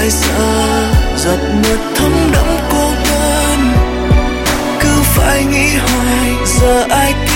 lại 0.00 0.10
xa 0.10 0.92
giọt 1.16 1.38
nước 1.62 1.78
thấm 1.94 2.12
đẫm 2.32 2.46
cô 2.70 2.90
đơn. 3.04 3.58
Cứ 4.80 5.02
phải 5.02 5.44
nghĩ 5.44 5.76
hoài 5.76 6.30
giờ 6.46 6.86
ai 6.90 7.29